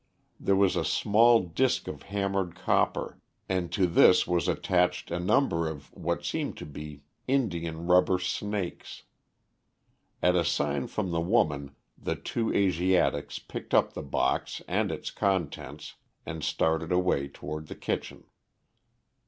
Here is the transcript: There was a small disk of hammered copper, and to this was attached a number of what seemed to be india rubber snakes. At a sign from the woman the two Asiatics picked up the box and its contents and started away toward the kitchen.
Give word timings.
There 0.39 0.55
was 0.55 0.75
a 0.75 0.83
small 0.83 1.41
disk 1.43 1.87
of 1.87 2.01
hammered 2.09 2.55
copper, 2.55 3.19
and 3.47 3.71
to 3.73 3.85
this 3.85 4.25
was 4.25 4.47
attached 4.47 5.11
a 5.11 5.19
number 5.19 5.69
of 5.69 5.93
what 5.95 6.25
seemed 6.25 6.57
to 6.57 6.65
be 6.65 7.03
india 7.27 7.71
rubber 7.73 8.17
snakes. 8.17 9.03
At 10.19 10.35
a 10.35 10.43
sign 10.43 10.87
from 10.87 11.11
the 11.11 11.21
woman 11.21 11.75
the 11.95 12.15
two 12.15 12.51
Asiatics 12.51 13.37
picked 13.37 13.75
up 13.75 13.93
the 13.93 14.01
box 14.01 14.59
and 14.67 14.91
its 14.91 15.11
contents 15.11 15.97
and 16.25 16.43
started 16.43 16.91
away 16.91 17.27
toward 17.27 17.67
the 17.67 17.75
kitchen. 17.75 18.23